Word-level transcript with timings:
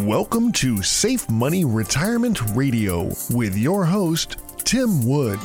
Welcome 0.00 0.52
to 0.52 0.82
Safe 0.82 1.26
Money 1.30 1.64
Retirement 1.64 2.38
Radio 2.54 3.10
with 3.30 3.56
your 3.56 3.86
host, 3.86 4.36
Tim 4.58 5.06
Wood. 5.06 5.40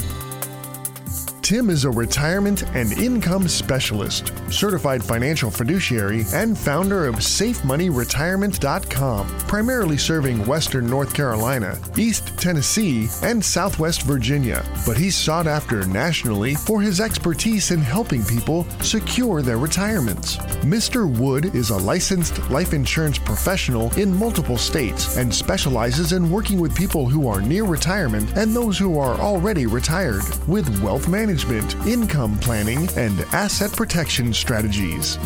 Tim 1.51 1.69
is 1.69 1.83
a 1.83 1.91
retirement 1.91 2.63
and 2.75 2.93
income 2.93 3.49
specialist, 3.49 4.31
certified 4.49 5.03
financial 5.03 5.51
fiduciary, 5.51 6.23
and 6.33 6.57
founder 6.57 7.07
of 7.07 7.15
SafeMoneyRetirement.com, 7.15 9.27
primarily 9.49 9.97
serving 9.97 10.45
Western 10.45 10.89
North 10.89 11.13
Carolina, 11.13 11.77
East 11.97 12.37
Tennessee, 12.37 13.09
and 13.21 13.43
Southwest 13.43 14.03
Virginia. 14.03 14.63
But 14.85 14.95
he's 14.95 15.17
sought 15.17 15.45
after 15.45 15.85
nationally 15.87 16.55
for 16.55 16.79
his 16.79 17.01
expertise 17.01 17.71
in 17.71 17.81
helping 17.81 18.23
people 18.23 18.65
secure 18.79 19.41
their 19.41 19.57
retirements. 19.57 20.37
Mr. 20.63 21.13
Wood 21.19 21.53
is 21.53 21.71
a 21.71 21.77
licensed 21.77 22.49
life 22.49 22.71
insurance 22.71 23.17
professional 23.17 23.91
in 23.99 24.15
multiple 24.15 24.57
states 24.57 25.17
and 25.17 25.35
specializes 25.35 26.13
in 26.13 26.31
working 26.31 26.61
with 26.61 26.73
people 26.73 27.09
who 27.09 27.27
are 27.27 27.41
near 27.41 27.65
retirement 27.65 28.37
and 28.37 28.55
those 28.55 28.77
who 28.77 28.97
are 28.97 29.19
already 29.19 29.65
retired 29.65 30.23
with 30.47 30.81
wealth 30.81 31.09
management 31.09 31.40
management, 31.45 31.87
income 31.87 32.37
planning, 32.39 32.89
and 32.95 33.21
asset 33.33 33.71
protection 33.71 34.33
strategies. 34.33 35.17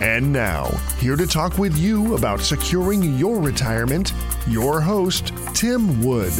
And 0.00 0.32
now, 0.32 0.66
here 0.98 1.16
to 1.16 1.26
talk 1.26 1.58
with 1.58 1.76
you 1.76 2.14
about 2.14 2.40
securing 2.40 3.02
your 3.16 3.40
retirement, 3.40 4.12
your 4.46 4.80
host, 4.80 5.32
Tim 5.54 6.02
Wood. 6.02 6.32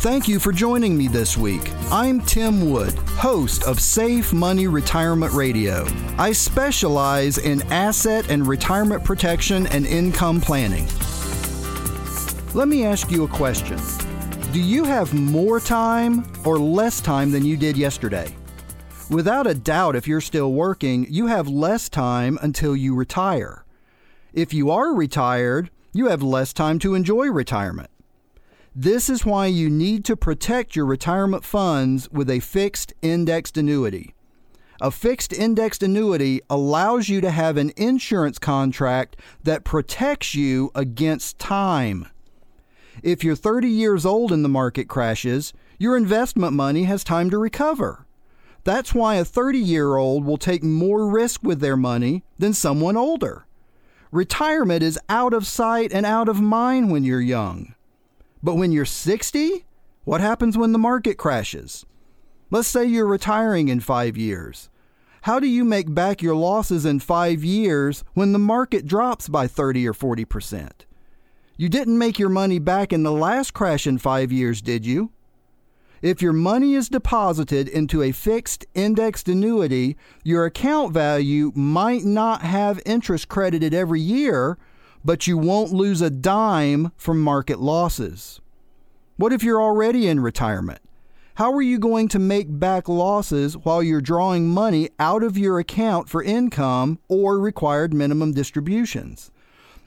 Thank 0.00 0.28
you 0.28 0.38
for 0.38 0.52
joining 0.52 0.96
me 0.96 1.08
this 1.08 1.36
week. 1.36 1.70
I'm 1.90 2.20
Tim 2.20 2.70
Wood, 2.70 2.94
host 2.94 3.64
of 3.64 3.80
Safe 3.80 4.32
Money 4.32 4.68
Retirement 4.68 5.32
Radio. 5.32 5.86
I 6.16 6.32
specialize 6.32 7.38
in 7.38 7.60
asset 7.72 8.30
and 8.30 8.46
retirement 8.46 9.04
protection 9.04 9.66
and 9.66 9.86
income 9.86 10.40
planning. 10.40 10.86
Let 12.54 12.68
me 12.68 12.86
ask 12.86 13.10
you 13.10 13.24
a 13.24 13.28
question. 13.28 13.78
Do 14.56 14.62
you 14.62 14.84
have 14.84 15.12
more 15.12 15.60
time 15.60 16.24
or 16.46 16.58
less 16.58 17.02
time 17.02 17.30
than 17.30 17.44
you 17.44 17.58
did 17.58 17.76
yesterday? 17.76 18.34
Without 19.10 19.46
a 19.46 19.52
doubt, 19.52 19.94
if 19.94 20.08
you're 20.08 20.22
still 20.22 20.54
working, 20.54 21.06
you 21.10 21.26
have 21.26 21.46
less 21.46 21.90
time 21.90 22.38
until 22.40 22.74
you 22.74 22.94
retire. 22.94 23.66
If 24.32 24.54
you 24.54 24.70
are 24.70 24.94
retired, 24.94 25.68
you 25.92 26.06
have 26.06 26.22
less 26.22 26.54
time 26.54 26.78
to 26.78 26.94
enjoy 26.94 27.26
retirement. 27.26 27.90
This 28.74 29.10
is 29.10 29.26
why 29.26 29.48
you 29.48 29.68
need 29.68 30.06
to 30.06 30.16
protect 30.16 30.74
your 30.74 30.86
retirement 30.86 31.44
funds 31.44 32.10
with 32.10 32.30
a 32.30 32.40
fixed 32.40 32.94
indexed 33.02 33.58
annuity. 33.58 34.14
A 34.80 34.90
fixed 34.90 35.34
indexed 35.34 35.82
annuity 35.82 36.40
allows 36.48 37.10
you 37.10 37.20
to 37.20 37.30
have 37.30 37.58
an 37.58 37.72
insurance 37.76 38.38
contract 38.38 39.16
that 39.44 39.64
protects 39.64 40.34
you 40.34 40.70
against 40.74 41.38
time. 41.38 42.08
If 43.02 43.22
you're 43.22 43.36
30 43.36 43.68
years 43.68 44.06
old 44.06 44.32
and 44.32 44.44
the 44.44 44.48
market 44.48 44.88
crashes, 44.88 45.52
your 45.78 45.96
investment 45.96 46.52
money 46.52 46.84
has 46.84 47.04
time 47.04 47.30
to 47.30 47.38
recover. 47.38 48.06
That's 48.64 48.94
why 48.94 49.16
a 49.16 49.24
30 49.24 49.58
year 49.58 49.96
old 49.96 50.24
will 50.24 50.38
take 50.38 50.62
more 50.62 51.08
risk 51.08 51.42
with 51.42 51.60
their 51.60 51.76
money 51.76 52.24
than 52.38 52.52
someone 52.52 52.96
older. 52.96 53.46
Retirement 54.10 54.82
is 54.82 54.98
out 55.08 55.34
of 55.34 55.46
sight 55.46 55.92
and 55.92 56.06
out 56.06 56.28
of 56.28 56.40
mind 56.40 56.90
when 56.90 57.04
you're 57.04 57.20
young. 57.20 57.74
But 58.42 58.54
when 58.54 58.72
you're 58.72 58.84
60, 58.84 59.64
what 60.04 60.20
happens 60.20 60.56
when 60.56 60.72
the 60.72 60.78
market 60.78 61.18
crashes? 61.18 61.84
Let's 62.50 62.68
say 62.68 62.84
you're 62.84 63.06
retiring 63.06 63.68
in 63.68 63.80
five 63.80 64.16
years. 64.16 64.70
How 65.22 65.40
do 65.40 65.48
you 65.48 65.64
make 65.64 65.92
back 65.92 66.22
your 66.22 66.36
losses 66.36 66.86
in 66.86 67.00
five 67.00 67.42
years 67.42 68.04
when 68.14 68.32
the 68.32 68.38
market 68.38 68.86
drops 68.86 69.28
by 69.28 69.48
30 69.48 69.86
or 69.88 69.92
40 69.92 70.24
percent? 70.24 70.86
You 71.58 71.70
didn't 71.70 71.96
make 71.96 72.18
your 72.18 72.28
money 72.28 72.58
back 72.58 72.92
in 72.92 73.02
the 73.02 73.12
last 73.12 73.54
crash 73.54 73.86
in 73.86 73.96
five 73.96 74.30
years, 74.30 74.60
did 74.60 74.84
you? 74.84 75.10
If 76.02 76.20
your 76.20 76.34
money 76.34 76.74
is 76.74 76.90
deposited 76.90 77.66
into 77.66 78.02
a 78.02 78.12
fixed 78.12 78.66
indexed 78.74 79.26
annuity, 79.26 79.96
your 80.22 80.44
account 80.44 80.92
value 80.92 81.52
might 81.54 82.04
not 82.04 82.42
have 82.42 82.82
interest 82.84 83.28
credited 83.28 83.72
every 83.72 84.02
year, 84.02 84.58
but 85.02 85.26
you 85.26 85.38
won't 85.38 85.72
lose 85.72 86.02
a 86.02 86.10
dime 86.10 86.92
from 86.98 87.22
market 87.22 87.58
losses. 87.58 88.42
What 89.16 89.32
if 89.32 89.42
you're 89.42 89.62
already 89.62 90.08
in 90.08 90.20
retirement? 90.20 90.80
How 91.36 91.50
are 91.54 91.62
you 91.62 91.78
going 91.78 92.08
to 92.08 92.18
make 92.18 92.58
back 92.58 92.86
losses 92.86 93.56
while 93.56 93.82
you're 93.82 94.02
drawing 94.02 94.50
money 94.50 94.90
out 94.98 95.22
of 95.22 95.38
your 95.38 95.58
account 95.58 96.10
for 96.10 96.22
income 96.22 96.98
or 97.08 97.38
required 97.38 97.94
minimum 97.94 98.32
distributions? 98.32 99.30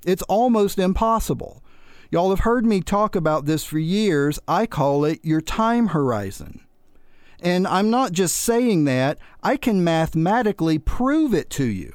It's 0.06 0.24
almost 0.24 0.80
impossible. 0.80 1.64
Y'all 2.12 2.32
have 2.32 2.40
heard 2.40 2.66
me 2.66 2.82
talk 2.82 3.16
about 3.16 3.46
this 3.46 3.64
for 3.64 3.80
years. 3.80 4.40
I 4.48 4.66
call 4.66 5.06
it 5.06 5.24
your 5.24 5.42
time 5.42 5.88
horizon. 5.88 6.62
And 7.42 7.68
I'm 7.68 7.90
not 7.90 8.12
just 8.12 8.36
saying 8.36 8.86
that, 8.86 9.18
I 9.44 9.56
can 9.58 9.84
mathematically 9.84 10.80
prove 10.80 11.34
it 11.34 11.50
to 11.52 11.66
you. 11.66 11.94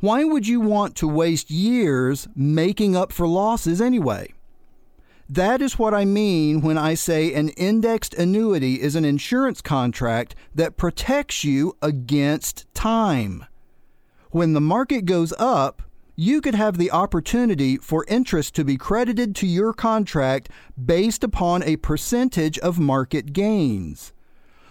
Why 0.00 0.24
would 0.24 0.46
you 0.46 0.60
want 0.60 0.96
to 0.96 1.08
waste 1.08 1.50
years 1.50 2.28
making 2.36 2.94
up 2.94 3.10
for 3.10 3.26
losses 3.26 3.80
anyway? 3.80 4.34
That 5.30 5.62
is 5.62 5.78
what 5.78 5.94
I 5.94 6.04
mean 6.04 6.60
when 6.60 6.76
I 6.76 6.92
say 6.92 7.32
an 7.32 7.48
indexed 7.50 8.12
annuity 8.12 8.82
is 8.82 8.94
an 8.96 9.06
insurance 9.06 9.62
contract 9.62 10.34
that 10.54 10.76
protects 10.76 11.44
you 11.44 11.76
against 11.80 12.66
time. 12.74 13.46
When 14.30 14.52
the 14.52 14.60
market 14.60 15.06
goes 15.06 15.32
up, 15.38 15.80
you 16.16 16.40
could 16.40 16.54
have 16.54 16.78
the 16.78 16.90
opportunity 16.90 17.76
for 17.76 18.04
interest 18.08 18.54
to 18.54 18.64
be 18.64 18.76
credited 18.76 19.34
to 19.36 19.46
your 19.46 19.72
contract 19.72 20.48
based 20.82 21.24
upon 21.24 21.62
a 21.62 21.76
percentage 21.76 22.58
of 22.60 22.78
market 22.78 23.32
gains. 23.32 24.12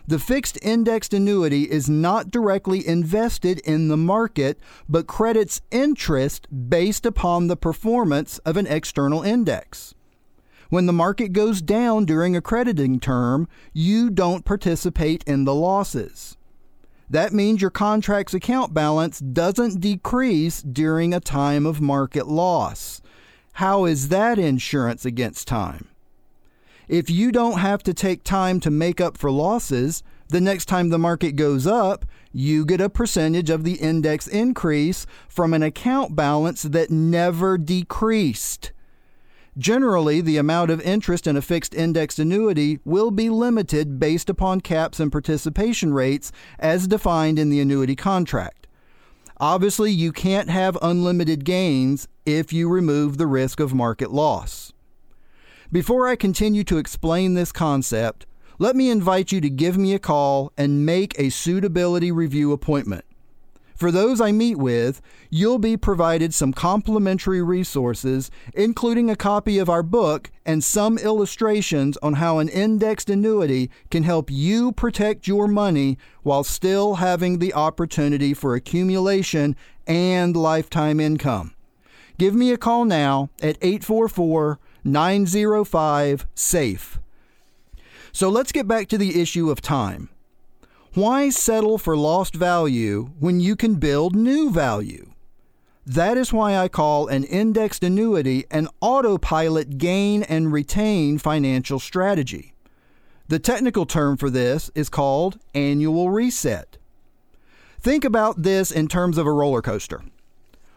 The 0.05 0.19
fixed 0.19 0.57
indexed 0.61 1.13
annuity 1.13 1.63
is 1.71 1.89
not 1.89 2.29
directly 2.29 2.85
invested 2.85 3.59
in 3.59 3.87
the 3.87 3.97
market, 3.97 4.59
but 4.89 5.07
credits 5.07 5.61
interest 5.71 6.47
based 6.69 7.05
upon 7.05 7.47
the 7.47 7.55
performance 7.55 8.37
of 8.39 8.57
an 8.57 8.67
external 8.67 9.23
index. 9.23 9.95
When 10.69 10.87
the 10.87 10.93
market 10.93 11.33
goes 11.33 11.61
down 11.61 12.05
during 12.05 12.35
a 12.35 12.41
crediting 12.41 12.99
term, 12.99 13.47
you 13.71 14.09
don't 14.09 14.43
participate 14.43 15.23
in 15.25 15.45
the 15.45 15.55
losses. 15.55 16.35
That 17.13 17.31
means 17.31 17.61
your 17.61 17.69
contract's 17.69 18.33
account 18.33 18.73
balance 18.73 19.19
doesn't 19.19 19.79
decrease 19.79 20.63
during 20.63 21.13
a 21.13 21.19
time 21.19 21.67
of 21.67 21.79
market 21.79 22.27
loss. 22.27 23.03
How 23.53 23.85
is 23.85 24.09
that 24.09 24.39
insurance 24.39 25.05
against 25.05 25.47
time? 25.47 25.89
If 26.87 27.11
you 27.11 27.31
don't 27.31 27.59
have 27.59 27.83
to 27.83 27.93
take 27.93 28.23
time 28.23 28.59
to 28.61 28.71
make 28.71 28.99
up 28.99 29.15
for 29.15 29.29
losses, 29.29 30.01
the 30.29 30.41
next 30.41 30.65
time 30.65 30.89
the 30.89 30.97
market 30.97 31.35
goes 31.35 31.67
up, 31.67 32.03
you 32.31 32.65
get 32.65 32.81
a 32.81 32.89
percentage 32.89 33.51
of 33.51 33.63
the 33.63 33.75
index 33.75 34.25
increase 34.27 35.05
from 35.29 35.53
an 35.53 35.61
account 35.61 36.15
balance 36.15 36.63
that 36.63 36.89
never 36.89 37.59
decreased. 37.59 38.71
Generally, 39.57 40.21
the 40.21 40.37
amount 40.37 40.71
of 40.71 40.81
interest 40.81 41.27
in 41.27 41.37
a 41.37 41.41
fixed 41.41 41.75
indexed 41.75 42.17
annuity 42.17 42.79
will 42.83 43.11
be 43.11 43.29
limited 43.29 43.99
based 43.99 44.29
upon 44.29 44.61
caps 44.61 44.99
and 44.99 45.11
participation 45.11 45.93
rates 45.93 46.31
as 46.57 46.87
defined 46.87 47.37
in 47.37 47.49
the 47.49 47.59
annuity 47.59 47.95
contract. 47.95 48.65
Obviously, 49.37 49.91
you 49.91 50.11
can't 50.11 50.49
have 50.49 50.77
unlimited 50.81 51.45
gains 51.45 52.07
if 52.25 52.51
you 52.51 52.67
remove 52.67 53.17
the 53.17 53.27
risk 53.27 53.59
of 53.59 53.73
market 53.73 54.11
loss. 54.11 54.73
Before 55.71 56.07
I 56.07 56.15
continue 56.15 56.63
to 56.63 56.77
explain 56.77 57.33
this 57.33 57.51
concept, 57.51 58.25
let 58.57 58.75
me 58.75 58.89
invite 58.89 59.31
you 59.31 59.41
to 59.41 59.49
give 59.49 59.77
me 59.77 59.93
a 59.93 59.99
call 59.99 60.51
and 60.57 60.85
make 60.85 61.17
a 61.19 61.29
suitability 61.29 62.11
review 62.11 62.51
appointment. 62.51 63.05
For 63.83 63.91
those 63.91 64.21
I 64.21 64.31
meet 64.31 64.55
with, 64.55 65.01
you'll 65.29 65.59
be 65.59 65.75
provided 65.75 66.33
some 66.33 66.53
complimentary 66.53 67.41
resources, 67.43 68.31
including 68.53 69.09
a 69.09 69.15
copy 69.17 69.57
of 69.57 69.67
our 69.67 69.83
book 69.83 70.31
and 70.45 70.63
some 70.63 70.97
illustrations 70.97 71.97
on 71.97 72.13
how 72.13 72.39
an 72.39 72.47
indexed 72.47 73.09
annuity 73.09 73.69
can 73.91 74.03
help 74.03 74.31
you 74.31 74.71
protect 74.71 75.27
your 75.27 75.49
money 75.49 75.97
while 76.21 76.45
still 76.45 76.95
having 76.95 77.39
the 77.39 77.53
opportunity 77.53 78.33
for 78.33 78.55
accumulation 78.55 79.53
and 79.85 80.37
lifetime 80.37 81.01
income. 81.01 81.53
Give 82.17 82.33
me 82.33 82.53
a 82.53 82.57
call 82.57 82.85
now 82.85 83.31
at 83.41 83.57
844 83.61 84.59
905 84.85 86.25
SAFE. 86.33 86.99
So 88.13 88.29
let's 88.29 88.53
get 88.53 88.65
back 88.65 88.87
to 88.87 88.97
the 88.97 89.21
issue 89.21 89.51
of 89.51 89.59
time. 89.59 90.07
Why 90.95 91.31
settle 91.31 91.79
for 91.79 91.97
lost 91.97 92.35
value 92.35 93.09
when 93.19 93.39
you 93.39 93.55
can 93.55 93.75
build 93.77 94.15
new 94.15 94.51
value? 94.51 95.11
That 95.87 96.17
is 96.17 96.31
why 96.31 96.55
I 96.55 96.67
call 96.67 97.07
an 97.07 97.23
indexed 97.23 97.83
annuity 97.83 98.45
an 98.51 98.67
autopilot 98.79 99.79
gain 99.79 100.21
and 100.21 100.53
retain 100.53 101.17
financial 101.17 101.79
strategy. 101.79 102.53
The 103.27 103.39
technical 103.39 103.87
term 103.87 104.17
for 104.17 104.29
this 104.29 104.69
is 104.75 104.87
called 104.87 105.39
annual 105.55 106.11
reset. 106.11 106.77
Think 107.79 108.05
about 108.05 108.43
this 108.43 108.69
in 108.69 108.87
terms 108.87 109.17
of 109.17 109.25
a 109.25 109.31
roller 109.31 109.63
coaster. 109.63 110.03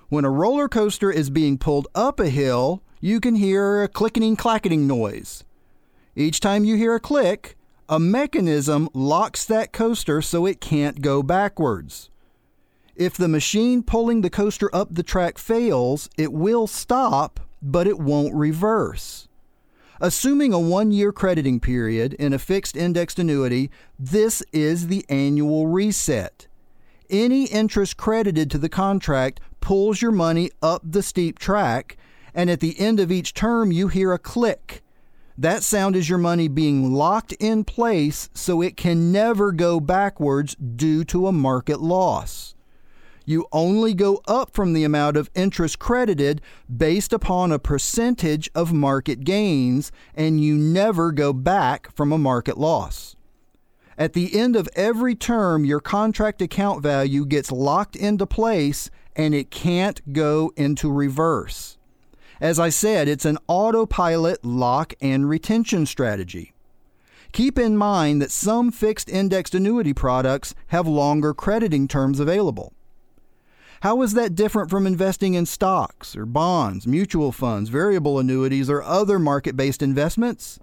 When 0.08 0.24
a 0.24 0.30
roller 0.30 0.66
coaster 0.66 1.10
is 1.10 1.28
being 1.28 1.58
pulled 1.58 1.88
up 1.94 2.20
a 2.20 2.30
hill, 2.30 2.82
you 3.02 3.20
can 3.20 3.34
hear 3.34 3.82
a 3.82 3.88
clicking 3.88 4.34
clacketing 4.34 4.86
noise. 4.86 5.44
Each 6.14 6.40
time 6.40 6.64
you 6.64 6.76
hear 6.76 6.94
a 6.94 7.00
click, 7.00 7.55
a 7.88 8.00
mechanism 8.00 8.88
locks 8.92 9.44
that 9.44 9.72
coaster 9.72 10.20
so 10.20 10.46
it 10.46 10.60
can't 10.60 11.02
go 11.02 11.22
backwards. 11.22 12.10
If 12.96 13.16
the 13.16 13.28
machine 13.28 13.82
pulling 13.82 14.22
the 14.22 14.30
coaster 14.30 14.74
up 14.74 14.88
the 14.90 15.02
track 15.02 15.38
fails, 15.38 16.08
it 16.16 16.32
will 16.32 16.66
stop, 16.66 17.40
but 17.62 17.86
it 17.86 17.98
won't 17.98 18.34
reverse. 18.34 19.28
Assuming 20.00 20.52
a 20.52 20.58
one 20.58 20.90
year 20.92 21.12
crediting 21.12 21.60
period 21.60 22.14
in 22.14 22.32
a 22.32 22.38
fixed 22.38 22.76
indexed 22.76 23.18
annuity, 23.18 23.70
this 23.98 24.42
is 24.52 24.88
the 24.88 25.04
annual 25.08 25.66
reset. 25.66 26.46
Any 27.08 27.44
interest 27.44 27.96
credited 27.96 28.50
to 28.50 28.58
the 28.58 28.68
contract 28.68 29.40
pulls 29.60 30.02
your 30.02 30.12
money 30.12 30.50
up 30.60 30.82
the 30.84 31.02
steep 31.02 31.38
track, 31.38 31.96
and 32.34 32.50
at 32.50 32.60
the 32.60 32.78
end 32.80 32.98
of 32.98 33.12
each 33.12 33.32
term, 33.32 33.70
you 33.70 33.88
hear 33.88 34.12
a 34.12 34.18
click. 34.18 34.82
That 35.38 35.62
sound 35.62 35.96
is 35.96 36.08
your 36.08 36.18
money 36.18 36.48
being 36.48 36.94
locked 36.94 37.32
in 37.32 37.64
place 37.64 38.30
so 38.32 38.62
it 38.62 38.76
can 38.76 39.12
never 39.12 39.52
go 39.52 39.80
backwards 39.80 40.54
due 40.54 41.04
to 41.04 41.26
a 41.26 41.32
market 41.32 41.80
loss. 41.80 42.54
You 43.26 43.46
only 43.52 43.92
go 43.92 44.22
up 44.26 44.54
from 44.54 44.72
the 44.72 44.84
amount 44.84 45.16
of 45.16 45.30
interest 45.34 45.78
credited 45.78 46.40
based 46.74 47.12
upon 47.12 47.52
a 47.52 47.58
percentage 47.58 48.48
of 48.54 48.72
market 48.72 49.24
gains, 49.24 49.90
and 50.14 50.40
you 50.40 50.56
never 50.56 51.10
go 51.12 51.32
back 51.32 51.94
from 51.94 52.12
a 52.12 52.18
market 52.18 52.56
loss. 52.56 53.16
At 53.98 54.12
the 54.12 54.38
end 54.38 54.56
of 54.56 54.68
every 54.76 55.14
term, 55.14 55.64
your 55.64 55.80
contract 55.80 56.40
account 56.40 56.82
value 56.82 57.26
gets 57.26 57.50
locked 57.50 57.96
into 57.96 58.26
place 58.26 58.90
and 59.16 59.34
it 59.34 59.50
can't 59.50 60.12
go 60.12 60.52
into 60.56 60.92
reverse. 60.92 61.75
As 62.40 62.58
I 62.58 62.68
said, 62.68 63.08
it's 63.08 63.24
an 63.24 63.38
autopilot 63.48 64.44
lock 64.44 64.94
and 65.00 65.28
retention 65.28 65.86
strategy. 65.86 66.52
Keep 67.32 67.58
in 67.58 67.76
mind 67.76 68.20
that 68.22 68.30
some 68.30 68.70
fixed 68.70 69.08
indexed 69.08 69.54
annuity 69.54 69.92
products 69.92 70.54
have 70.68 70.86
longer 70.86 71.34
crediting 71.34 71.88
terms 71.88 72.20
available. 72.20 72.72
How 73.80 74.02
is 74.02 74.14
that 74.14 74.34
different 74.34 74.70
from 74.70 74.86
investing 74.86 75.34
in 75.34 75.46
stocks 75.46 76.16
or 76.16 76.26
bonds, 76.26 76.86
mutual 76.86 77.32
funds, 77.32 77.68
variable 77.70 78.18
annuities, 78.18 78.70
or 78.70 78.82
other 78.82 79.18
market 79.18 79.56
based 79.56 79.82
investments? 79.82 80.58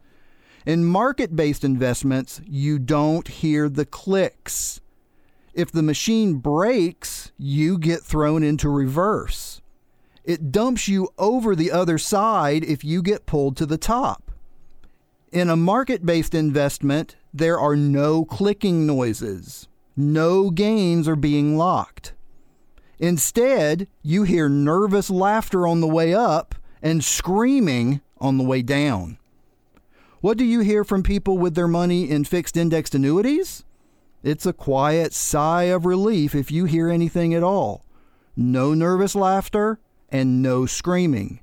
In 0.65 0.85
market 0.85 1.35
based 1.35 1.63
investments, 1.63 2.41
you 2.45 2.79
don't 2.79 3.27
hear 3.27 3.69
the 3.69 3.85
clicks. 3.85 4.79
If 5.53 5.71
the 5.71 5.83
machine 5.83 6.35
breaks, 6.35 7.31
you 7.37 7.77
get 7.77 8.01
thrown 8.01 8.43
into 8.43 8.69
reverse. 8.69 9.61
It 10.23 10.51
dumps 10.51 10.87
you 10.87 11.09
over 11.17 11.55
the 11.55 11.71
other 11.71 11.97
side 11.97 12.63
if 12.63 12.83
you 12.83 13.01
get 13.01 13.25
pulled 13.25 13.57
to 13.57 13.65
the 13.65 13.77
top. 13.77 14.31
In 15.31 15.49
a 15.49 15.55
market 15.55 16.05
based 16.05 16.33
investment, 16.33 17.15
there 17.33 17.59
are 17.59 17.75
no 17.75 18.23
clicking 18.23 18.85
noises. 18.85 19.67
No 19.97 20.49
gains 20.49 21.07
are 21.07 21.15
being 21.15 21.57
locked. 21.57 22.13
Instead, 22.99 23.87
you 24.01 24.23
hear 24.23 24.47
nervous 24.47 25.09
laughter 25.09 25.67
on 25.67 25.81
the 25.81 25.87
way 25.87 26.13
up 26.13 26.55
and 26.81 27.03
screaming 27.03 28.01
on 28.19 28.37
the 28.37 28.43
way 28.43 28.61
down. 28.61 29.17
What 30.21 30.37
do 30.37 30.45
you 30.45 30.61
hear 30.61 30.85
from 30.85 31.03
people 31.03 31.37
with 31.37 31.55
their 31.55 31.67
money 31.67 32.09
in 32.09 32.23
fixed 32.23 32.55
indexed 32.55 32.95
annuities? 32.95 33.65
It's 34.23 34.45
a 34.45 34.53
quiet 34.53 35.13
sigh 35.13 35.63
of 35.63 35.85
relief 35.85 36.33
if 36.33 36.49
you 36.49 36.63
hear 36.63 36.89
anything 36.89 37.33
at 37.33 37.43
all. 37.43 37.83
No 38.37 38.73
nervous 38.73 39.15
laughter 39.15 39.79
and 40.13 40.41
no 40.41 40.65
screaming. 40.65 41.41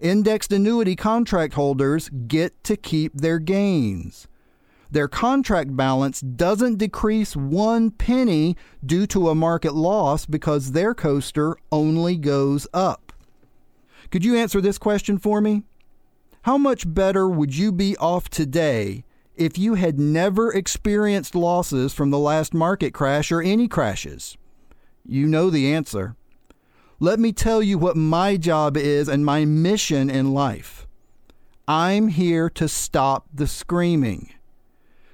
Indexed 0.00 0.50
annuity 0.50 0.96
contract 0.96 1.54
holders 1.54 2.08
get 2.26 2.64
to 2.64 2.76
keep 2.76 3.14
their 3.14 3.38
gains 3.38 4.26
their 4.90 5.08
contract 5.08 5.76
balance 5.76 6.20
doesn't 6.20 6.78
decrease 6.78 7.36
one 7.36 7.90
penny 7.90 8.56
due 8.84 9.06
to 9.08 9.28
a 9.28 9.34
market 9.34 9.74
loss 9.74 10.26
because 10.26 10.72
their 10.72 10.94
coaster 10.94 11.56
only 11.70 12.16
goes 12.16 12.66
up. 12.74 13.12
Could 14.10 14.24
you 14.24 14.36
answer 14.36 14.60
this 14.60 14.78
question 14.78 15.18
for 15.18 15.40
me? 15.40 15.62
How 16.42 16.58
much 16.58 16.92
better 16.92 17.28
would 17.28 17.54
you 17.54 17.70
be 17.70 17.96
off 17.98 18.28
today 18.28 19.04
if 19.36 19.56
you 19.56 19.74
had 19.74 20.00
never 20.00 20.52
experienced 20.52 21.34
losses 21.34 21.94
from 21.94 22.10
the 22.10 22.18
last 22.18 22.52
market 22.52 22.92
crash 22.92 23.30
or 23.30 23.40
any 23.40 23.68
crashes? 23.68 24.36
You 25.06 25.26
know 25.26 25.50
the 25.50 25.72
answer. 25.72 26.16
Let 27.02 27.18
me 27.18 27.32
tell 27.32 27.62
you 27.62 27.78
what 27.78 27.96
my 27.96 28.36
job 28.36 28.76
is 28.76 29.08
and 29.08 29.24
my 29.24 29.46
mission 29.46 30.10
in 30.10 30.34
life. 30.34 30.86
I'm 31.66 32.08
here 32.08 32.50
to 32.50 32.68
stop 32.68 33.26
the 33.32 33.46
screaming. 33.46 34.34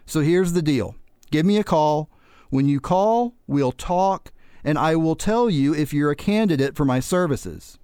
So 0.04 0.18
here's 0.18 0.52
the 0.52 0.62
deal 0.62 0.96
give 1.30 1.46
me 1.46 1.58
a 1.58 1.64
call. 1.64 2.10
When 2.50 2.66
you 2.66 2.80
call, 2.80 3.34
we'll 3.46 3.70
talk, 3.70 4.32
and 4.64 4.76
I 4.76 4.96
will 4.96 5.14
tell 5.14 5.48
you 5.48 5.76
if 5.76 5.92
you're 5.92 6.10
a 6.10 6.16
candidate 6.16 6.74
for 6.74 6.84
my 6.84 6.98
services. 6.98 7.78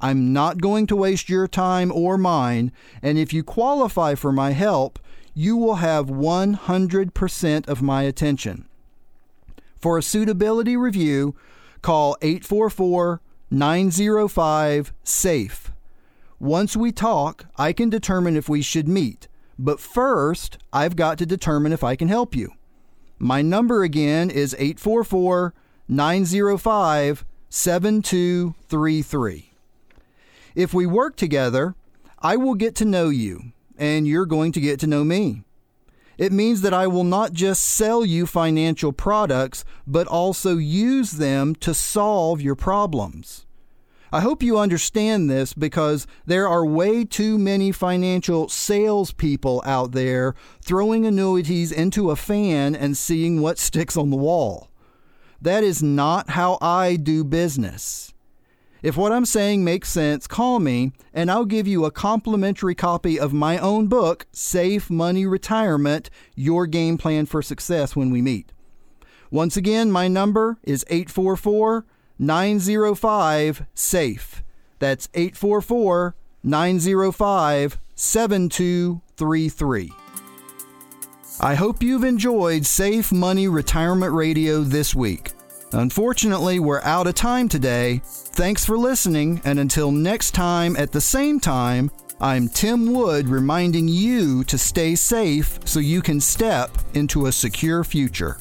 I'm 0.00 0.34
not 0.34 0.60
going 0.60 0.86
to 0.88 0.96
waste 0.96 1.30
your 1.30 1.48
time 1.48 1.90
or 1.90 2.18
mine, 2.18 2.72
and 3.00 3.16
if 3.16 3.32
you 3.32 3.42
qualify 3.42 4.16
for 4.16 4.32
my 4.32 4.50
help, 4.50 4.98
you 5.32 5.56
will 5.56 5.76
have 5.76 6.08
100% 6.08 7.68
of 7.68 7.82
my 7.82 8.02
attention. 8.02 8.68
For 9.80 9.96
a 9.96 10.02
suitability 10.02 10.76
review, 10.76 11.34
call 11.80 12.18
844 12.20 13.22
905 13.50 14.92
SAFE. 15.04 15.72
Once 16.40 16.76
we 16.76 16.92
talk, 16.92 17.46
I 17.56 17.72
can 17.72 17.88
determine 17.88 18.36
if 18.36 18.48
we 18.48 18.60
should 18.60 18.88
meet. 18.88 19.28
But 19.58 19.80
first, 19.80 20.58
I've 20.72 20.96
got 20.96 21.18
to 21.18 21.26
determine 21.26 21.72
if 21.72 21.84
I 21.84 21.96
can 21.96 22.08
help 22.08 22.34
you. 22.34 22.52
My 23.18 23.42
number 23.42 23.82
again 23.82 24.30
is 24.30 24.54
844 24.58 25.54
905 25.88 27.24
7233. 27.48 29.52
If 30.54 30.74
we 30.74 30.86
work 30.86 31.16
together, 31.16 31.74
I 32.18 32.36
will 32.36 32.54
get 32.54 32.74
to 32.76 32.84
know 32.84 33.08
you, 33.08 33.52
and 33.78 34.06
you're 34.06 34.26
going 34.26 34.52
to 34.52 34.60
get 34.60 34.78
to 34.80 34.86
know 34.86 35.04
me. 35.04 35.42
It 36.18 36.32
means 36.32 36.62
that 36.62 36.72
I 36.72 36.86
will 36.86 37.04
not 37.04 37.32
just 37.32 37.64
sell 37.64 38.04
you 38.04 38.26
financial 38.26 38.92
products, 38.92 39.64
but 39.86 40.06
also 40.06 40.56
use 40.56 41.12
them 41.12 41.54
to 41.56 41.74
solve 41.74 42.40
your 42.40 42.54
problems. 42.54 43.46
I 44.12 44.20
hope 44.20 44.42
you 44.42 44.58
understand 44.58 45.28
this 45.28 45.52
because 45.52 46.06
there 46.24 46.48
are 46.48 46.64
way 46.64 47.04
too 47.04 47.38
many 47.38 47.72
financial 47.72 48.48
salespeople 48.48 49.62
out 49.66 49.92
there 49.92 50.34
throwing 50.62 51.04
annuities 51.04 51.72
into 51.72 52.10
a 52.10 52.16
fan 52.16 52.74
and 52.74 52.96
seeing 52.96 53.42
what 53.42 53.58
sticks 53.58 53.96
on 53.96 54.10
the 54.10 54.16
wall. 54.16 54.70
That 55.42 55.64
is 55.64 55.82
not 55.82 56.30
how 56.30 56.56
I 56.62 56.96
do 56.96 57.24
business. 57.24 58.14
If 58.86 58.96
what 58.96 59.10
I'm 59.10 59.24
saying 59.24 59.64
makes 59.64 59.88
sense, 59.88 60.28
call 60.28 60.60
me 60.60 60.92
and 61.12 61.28
I'll 61.28 61.44
give 61.44 61.66
you 61.66 61.84
a 61.84 61.90
complimentary 61.90 62.76
copy 62.76 63.18
of 63.18 63.32
my 63.32 63.58
own 63.58 63.88
book, 63.88 64.28
Safe 64.30 64.88
Money 64.88 65.26
Retirement 65.26 66.08
Your 66.36 66.68
Game 66.68 66.96
Plan 66.96 67.26
for 67.26 67.42
Success, 67.42 67.96
when 67.96 68.12
we 68.12 68.22
meet. 68.22 68.52
Once 69.28 69.56
again, 69.56 69.90
my 69.90 70.06
number 70.06 70.58
is 70.62 70.84
844 70.88 71.84
905 72.20 73.66
SAFE. 73.74 74.44
That's 74.78 75.08
844 75.14 76.14
905 76.44 77.78
7233. 77.96 79.92
I 81.40 81.54
hope 81.56 81.82
you've 81.82 82.04
enjoyed 82.04 82.64
Safe 82.64 83.10
Money 83.10 83.48
Retirement 83.48 84.12
Radio 84.12 84.60
this 84.60 84.94
week. 84.94 85.32
Unfortunately, 85.72 86.60
we're 86.60 86.80
out 86.82 87.06
of 87.06 87.14
time 87.14 87.48
today. 87.48 88.00
Thanks 88.04 88.64
for 88.64 88.78
listening, 88.78 89.40
and 89.44 89.58
until 89.58 89.90
next 89.90 90.30
time 90.32 90.76
at 90.76 90.92
the 90.92 91.00
same 91.00 91.40
time, 91.40 91.90
I'm 92.20 92.48
Tim 92.48 92.94
Wood 92.94 93.28
reminding 93.28 93.88
you 93.88 94.44
to 94.44 94.56
stay 94.56 94.94
safe 94.94 95.58
so 95.64 95.80
you 95.80 96.00
can 96.00 96.20
step 96.20 96.70
into 96.94 97.26
a 97.26 97.32
secure 97.32 97.84
future. 97.84 98.38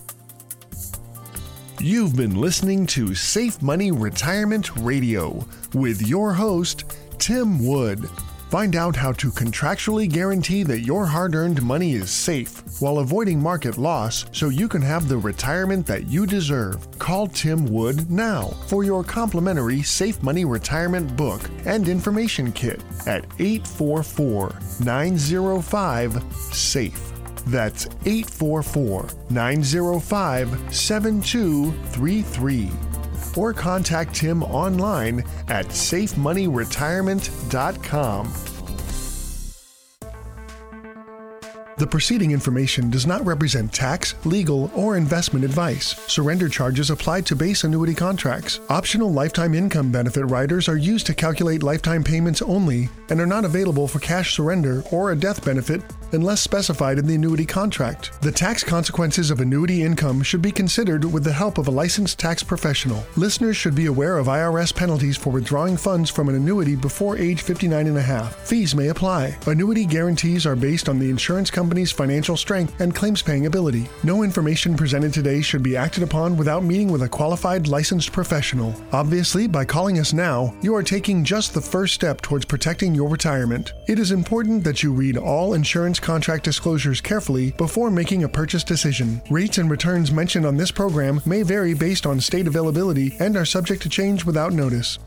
You've 1.79 2.15
been 2.15 2.35
listening 2.39 2.85
to 2.87 3.13
Safe 3.15 3.61
Money 3.61 3.91
Retirement 3.91 4.75
Radio 4.77 5.45
with 5.73 6.07
your 6.07 6.31
host, 6.31 6.95
Tim 7.17 7.65
Wood. 7.65 8.07
Find 8.55 8.77
out 8.77 8.95
how 8.95 9.11
to 9.11 9.31
contractually 9.31 10.07
guarantee 10.07 10.63
that 10.63 10.79
your 10.79 11.05
hard 11.05 11.35
earned 11.35 11.61
money 11.61 11.91
is 11.95 12.09
safe 12.09 12.63
while 12.79 12.99
avoiding 12.99 13.37
market 13.37 13.77
loss 13.77 14.23
so 14.31 14.47
you 14.47 14.69
can 14.69 14.81
have 14.81 15.09
the 15.09 15.17
retirement 15.17 15.85
that 15.87 16.07
you 16.07 16.25
deserve. 16.25 16.87
Call 16.97 17.27
Tim 17.27 17.65
Wood 17.65 18.09
now 18.09 18.51
for 18.67 18.85
your 18.85 19.03
complimentary 19.03 19.81
Safe 19.81 20.23
Money 20.23 20.45
Retirement 20.45 21.17
book 21.17 21.41
and 21.65 21.89
information 21.89 22.53
kit 22.53 22.81
at 23.07 23.25
844 23.39 24.55
905 24.85 26.23
SAFE. 26.53 27.11
That's 27.47 27.87
844 28.05 29.09
905 29.31 30.73
7233. 30.73 32.71
Or 33.37 33.53
contact 33.53 34.17
him 34.17 34.43
online 34.43 35.23
at 35.47 35.67
safemoneyretirement.com. 35.67 38.33
The 41.77 41.85
preceding 41.85 42.31
information 42.31 42.89
does 42.89 43.05
not 43.05 43.25
represent 43.25 43.73
tax, 43.73 44.15
legal, 44.23 44.71
or 44.73 44.95
investment 44.95 45.43
advice. 45.43 45.93
Surrender 46.07 46.47
charges 46.47 46.89
apply 46.89 47.19
to 47.21 47.35
base 47.35 47.65
annuity 47.65 47.93
contracts. 47.93 48.61
Optional 48.69 49.11
lifetime 49.11 49.53
income 49.53 49.91
benefit 49.91 50.23
riders 50.27 50.69
are 50.69 50.77
used 50.77 51.05
to 51.07 51.13
calculate 51.13 51.63
lifetime 51.63 52.01
payments 52.01 52.41
only 52.41 52.87
and 53.09 53.19
are 53.19 53.25
not 53.25 53.43
available 53.43 53.89
for 53.89 53.99
cash 53.99 54.35
surrender 54.35 54.83
or 54.93 55.11
a 55.11 55.17
death 55.17 55.43
benefit 55.43 55.81
unless 56.15 56.41
specified 56.41 56.97
in 56.97 57.05
the 57.05 57.13
annuity 57.13 57.45
contract. 57.45 58.19
The 58.21 58.31
tax 58.31 58.63
consequences 58.63 59.29
of 59.29 59.41
annuity 59.41 59.83
income 59.83 60.23
should 60.23 60.41
be 60.41 60.51
considered 60.51 61.05
with 61.05 61.23
the 61.23 61.31
help 61.31 61.59
of 61.59 61.67
a 61.67 61.71
licensed 61.71 62.17
tax 62.17 62.41
professional. 62.41 63.05
Listeners 63.15 63.55
should 63.55 63.75
be 63.75 63.85
aware 63.85 64.17
of 64.17 64.25
IRS 64.25 64.75
penalties 64.75 65.17
for 65.17 65.29
withdrawing 65.29 65.77
funds 65.77 66.09
from 66.09 66.29
an 66.29 66.35
annuity 66.35 66.75
before 66.75 67.17
age 67.17 67.41
59 67.41 67.85
and 67.85 67.97
a 67.97 68.01
half. 68.01 68.35
Fees 68.47 68.73
may 68.73 68.87
apply. 68.87 69.37
Annuity 69.45 69.85
guarantees 69.85 70.45
are 70.45 70.55
based 70.55 70.89
on 70.89 70.97
the 70.97 71.09
insurance 71.09 71.51
company's 71.51 71.91
financial 71.91 72.37
strength 72.37 72.79
and 72.79 72.95
claims 72.95 73.21
paying 73.21 73.45
ability. 73.45 73.87
No 74.03 74.23
information 74.23 74.75
presented 74.75 75.13
today 75.13 75.41
should 75.41 75.61
be 75.61 75.77
acted 75.77 76.01
upon 76.01 76.37
without 76.37 76.63
meeting 76.63 76.91
with 76.91 77.03
a 77.03 77.09
qualified 77.09 77.67
licensed 77.67 78.11
professional. 78.11 78.73
Obviously, 78.91 79.47
by 79.47 79.65
calling 79.65 79.99
us 79.99 80.13
now, 80.13 80.55
you 80.61 80.73
are 80.75 80.83
taking 80.83 81.23
just 81.23 81.53
the 81.53 81.61
first 81.61 81.93
step 81.93 82.21
towards 82.21 82.45
protecting 82.45 82.95
your 82.95 83.09
retirement. 83.09 83.73
It 83.87 83.99
is 83.99 84.11
important 84.11 84.63
that 84.63 84.81
you 84.81 84.93
read 84.93 85.17
all 85.17 85.53
insurance 85.53 85.99
contract 86.05 86.43
disclosures 86.43 87.01
carefully 87.01 87.51
before 87.53 87.89
making 87.89 88.23
a 88.23 88.29
purchase 88.29 88.63
decision. 88.63 89.19
Rates 89.29 89.57
and 89.57 89.69
returns 89.69 90.11
mentioned 90.11 90.45
on 90.45 90.55
this 90.55 90.71
program 90.71 91.19
may 91.25 91.41
vary 91.41 91.73
based 91.73 92.05
on 92.05 92.21
state 92.21 92.45
availability 92.45 93.17
and 93.19 93.35
are 93.35 93.43
subject 93.43 93.81
to 93.81 93.89
change 93.89 94.23
without 94.23 94.53
notice. 94.53 94.99